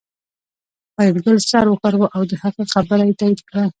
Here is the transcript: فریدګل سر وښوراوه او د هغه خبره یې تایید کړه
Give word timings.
فریدګل 0.93 1.37
سر 1.49 1.65
وښوراوه 1.69 2.07
او 2.15 2.21
د 2.29 2.33
هغه 2.43 2.63
خبره 2.73 3.03
یې 3.07 3.15
تایید 3.19 3.39
کړه 3.47 3.63